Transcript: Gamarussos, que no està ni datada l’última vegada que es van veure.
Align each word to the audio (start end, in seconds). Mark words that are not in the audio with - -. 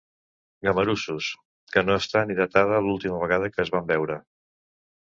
Gamarussos, 0.67 1.27
que 1.75 1.83
no 1.91 1.99
està 2.03 2.25
ni 2.31 2.39
datada 2.43 2.83
l’última 2.87 3.23
vegada 3.27 3.53
que 3.55 3.67
es 3.67 3.75
van 3.79 3.89
veure. 3.95 4.23